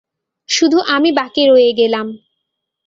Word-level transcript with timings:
শুধু 0.49 0.77
আমি 0.87 1.09
বাকী 1.11 1.43
রয়ে 1.47 1.71
গেলাম। 1.73 2.07